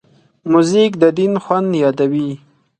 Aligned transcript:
موزیک 0.51 0.91
د 1.01 1.03
دیدن 1.17 1.33
خوند 1.43 1.69
یادوي. 1.83 2.29